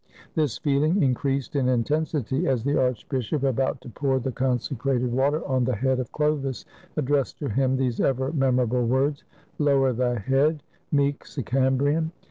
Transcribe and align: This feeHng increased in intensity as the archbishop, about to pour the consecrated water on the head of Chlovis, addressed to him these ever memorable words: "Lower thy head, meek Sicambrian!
This 0.33 0.57
feeHng 0.57 1.03
increased 1.03 1.55
in 1.55 1.69
intensity 1.69 2.47
as 2.47 2.63
the 2.63 2.75
archbishop, 2.75 3.43
about 3.43 3.81
to 3.81 3.89
pour 3.89 4.17
the 4.19 4.31
consecrated 4.31 5.11
water 5.11 5.45
on 5.47 5.63
the 5.63 5.75
head 5.75 5.99
of 5.99 6.11
Chlovis, 6.11 6.65
addressed 6.97 7.37
to 7.37 7.49
him 7.49 7.77
these 7.77 7.99
ever 7.99 8.33
memorable 8.33 8.87
words: 8.87 9.23
"Lower 9.59 9.93
thy 9.93 10.15
head, 10.17 10.63
meek 10.91 11.23
Sicambrian! 11.25 12.09